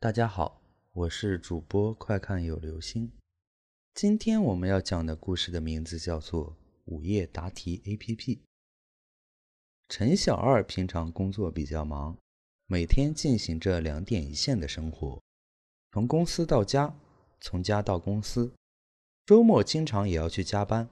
[0.00, 3.10] 大家好，我是主播快看有流星。
[3.94, 6.50] 今天我们要讲的故事的名字叫做
[6.84, 8.16] 《午夜答题 APP》。
[9.88, 12.16] 陈小二平常工作比较忙，
[12.68, 15.20] 每天进行着两点一线的生活，
[15.90, 16.94] 从公司到家，
[17.40, 18.52] 从家到公司，
[19.26, 20.88] 周末经常也要去加班，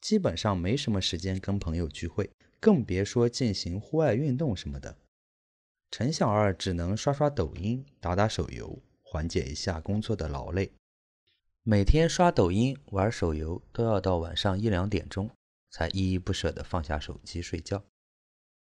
[0.00, 4.96] 基本上没什么时间跟朋友聚会，更别说进行户外运动什么的。
[5.90, 10.72] 陈小二只能刷刷抖音、打打手游，缓解一下工作的劳累。
[11.62, 15.30] 每天刷抖音、玩手游都要到晚上一两点钟，
[15.70, 17.82] 才依依不舍地放下手机睡觉。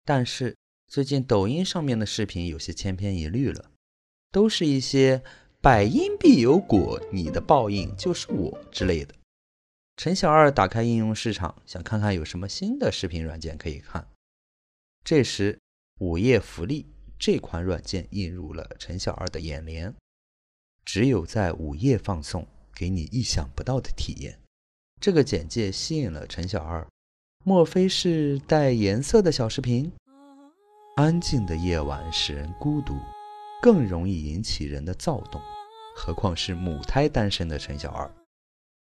[0.04, 3.72] 但是最近抖音上面的视频有些千篇一律了，
[4.30, 5.22] 都是一些
[5.60, 9.14] “百因必有果，你的报应就是我”之类的。
[9.96, 14.06] 陈小二打开应用市场，想看看有什么新的视频软件可以看。
[15.02, 15.58] 这时，
[15.98, 16.86] 午夜福利。
[17.18, 19.94] 这款软件映入了陈小二的眼帘，
[20.84, 24.38] 只有在午夜放送，给你意想不到的体验。
[25.00, 26.86] 这个简介吸引了陈小二，
[27.44, 29.90] 莫非是带颜色的小视频？
[30.96, 32.94] 安静的夜晚使人孤独，
[33.62, 35.40] 更容易引起人的躁动，
[35.96, 38.10] 何况是母胎单身的陈小二。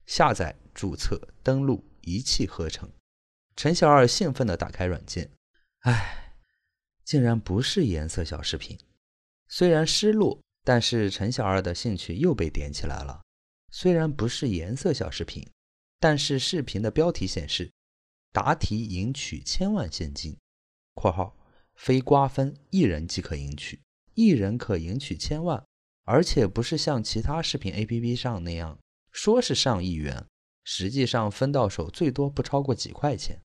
[0.06, 2.88] 下载、注册、登录，一气呵成。
[3.56, 5.30] 陈小二兴奋地打开软件，
[5.80, 6.25] 唉。
[7.06, 8.76] 竟然不是颜色小视频，
[9.46, 13.22] 虽然失落，但是陈小二的兴趣又被点起来了。
[13.70, 15.48] 虽然不是颜色小视频，
[16.00, 17.70] 但是视频的标题显示
[18.32, 20.36] 答题赢取千万现金
[20.94, 21.38] （括号
[21.76, 23.80] 非瓜分，一人即可赢取，
[24.14, 25.64] 一人可赢取千万，
[26.02, 28.76] 而且不是像其他视频 APP 上那样
[29.12, 30.26] 说是上亿元，
[30.64, 33.40] 实际上分到手最多不超过几块钱）。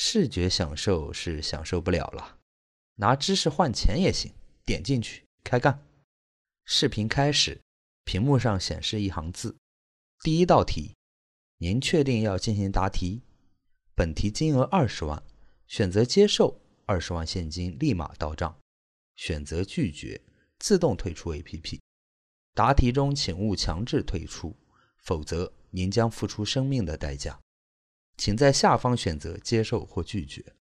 [0.00, 2.38] 视觉享受是享受不了了，
[2.94, 4.32] 拿知识换钱也行。
[4.64, 5.84] 点进去开干。
[6.64, 7.60] 视频开始，
[8.04, 9.56] 屏幕上显示一行字：
[10.22, 10.94] 第一道题，
[11.56, 13.22] 您确定要进行答题？
[13.96, 15.20] 本题金额二十万，
[15.66, 18.56] 选择接受，二十万现金立马到账；
[19.16, 20.20] 选择拒绝，
[20.60, 21.80] 自动退出 APP。
[22.54, 24.56] 答题中请勿强制退出，
[24.98, 27.40] 否则您将付出生命的代价。
[28.18, 30.54] 请在下方选择接受或拒绝。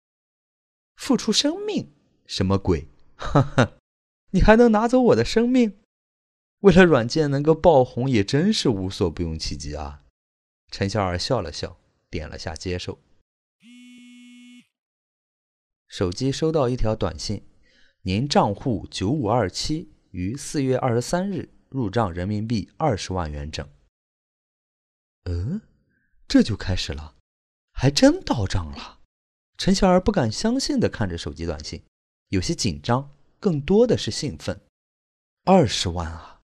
[0.95, 1.91] 付出生命？
[2.25, 2.87] 什么鬼？
[3.15, 3.73] 哈哈，
[4.31, 5.79] 你还能拿走我的生命？
[6.59, 10.03] 为了软件能够爆红，也真是无所不用其极啊！
[10.71, 11.79] 陈小二笑了笑，
[12.09, 12.99] 点了下接受。
[15.87, 17.43] 手机收到一条短信：
[18.01, 23.67] 您账户九五二七于四月二十三日入账人民币二十万元整。
[25.25, 25.61] 嗯，
[26.27, 27.16] 这就开始了。
[27.79, 29.01] 还真到账了，
[29.55, 31.83] 陈小二不敢相信地看着手机短信，
[32.29, 34.59] 有些紧张，更多的是兴奋。
[35.43, 36.41] 二十万啊，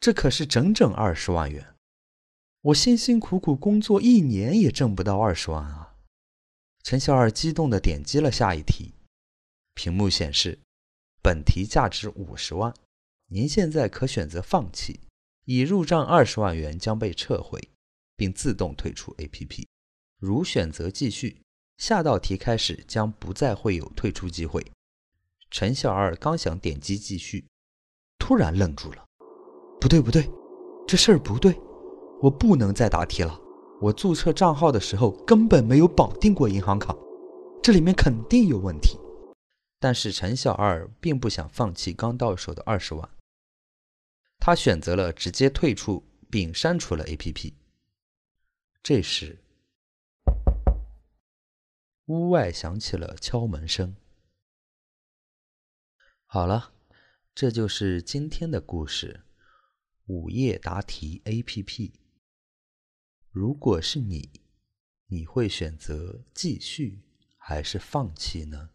[0.00, 1.76] 这可是整整二十万元！
[2.60, 5.94] 我辛辛苦苦工作一年也挣不到二十万啊！
[6.82, 8.94] 陈小二激动地点击了下一题，
[9.74, 10.58] 屏幕显示，
[11.22, 12.74] 本题价值五十万，
[13.28, 14.98] 您现在可选择放弃，
[15.44, 17.70] 已入账二十万元将被撤回，
[18.16, 19.68] 并自动退出 APP。
[20.24, 21.42] 如选择继续，
[21.76, 24.64] 下道题开始将不再会有退出机会。
[25.50, 27.44] 陈小二刚想点击继续，
[28.18, 29.04] 突然愣住了。
[29.78, 30.26] 不对，不对，
[30.88, 31.54] 这事儿不对，
[32.22, 33.38] 我不能再答题了。
[33.82, 36.96] 我注册账号的时候根本没有绑定过银行卡，
[37.62, 38.98] 这里面肯定有问题。
[39.78, 43.06] 但是陈小二并不想放弃刚到手的二十万，
[44.38, 47.52] 他选择了直接退出并删除了 APP。
[48.82, 49.43] 这时。
[52.06, 53.96] 屋外响起了敲门声。
[56.26, 56.74] 好了，
[57.34, 59.24] 这就是今天的故事——
[60.06, 61.94] 午夜答题 APP。
[63.30, 64.42] 如果是你，
[65.06, 67.02] 你会选择继续
[67.38, 68.73] 还是放弃呢？